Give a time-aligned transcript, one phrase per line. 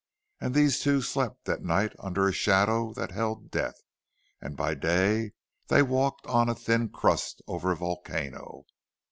[0.39, 3.83] And these two slept at night under a shadow that held death,
[4.41, 5.33] and by day
[5.67, 8.63] they walked on a thin crust over a volcano.